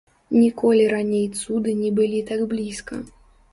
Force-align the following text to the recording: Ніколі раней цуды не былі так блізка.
Ніколі 0.43 0.85
раней 0.93 1.27
цуды 1.41 1.77
не 1.83 1.93
былі 2.01 2.25
так 2.33 2.43
блізка. 2.57 2.95